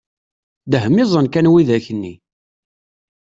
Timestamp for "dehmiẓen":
0.71-1.25